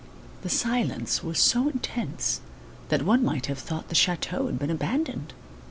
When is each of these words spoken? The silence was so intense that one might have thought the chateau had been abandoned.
The 0.41 0.49
silence 0.49 1.23
was 1.23 1.37
so 1.39 1.69
intense 1.69 2.41
that 2.89 3.03
one 3.03 3.23
might 3.23 3.45
have 3.45 3.59
thought 3.59 3.89
the 3.89 3.93
chateau 3.93 4.47
had 4.47 4.57
been 4.57 4.71
abandoned. 4.71 5.33